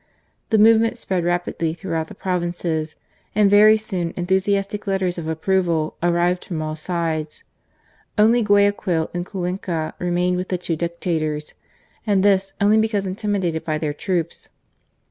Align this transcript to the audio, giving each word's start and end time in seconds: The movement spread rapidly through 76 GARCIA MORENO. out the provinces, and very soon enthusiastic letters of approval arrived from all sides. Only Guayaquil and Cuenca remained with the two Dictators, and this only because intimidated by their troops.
The 0.49 0.57
movement 0.57 0.97
spread 0.97 1.23
rapidly 1.23 1.75
through 1.75 1.91
76 1.91 1.93
GARCIA 1.93 2.25
MORENO. 2.25 2.49
out 2.49 2.55
the 2.57 2.65
provinces, 2.65 2.95
and 3.35 3.49
very 3.51 3.77
soon 3.77 4.13
enthusiastic 4.17 4.87
letters 4.87 5.19
of 5.19 5.27
approval 5.27 5.95
arrived 6.01 6.43
from 6.43 6.59
all 6.59 6.75
sides. 6.75 7.43
Only 8.17 8.41
Guayaquil 8.41 9.11
and 9.13 9.23
Cuenca 9.27 9.93
remained 9.99 10.37
with 10.37 10.47
the 10.49 10.57
two 10.57 10.75
Dictators, 10.75 11.53
and 12.07 12.23
this 12.25 12.53
only 12.59 12.79
because 12.79 13.05
intimidated 13.05 13.63
by 13.63 13.77
their 13.77 13.93
troops. 13.93 14.49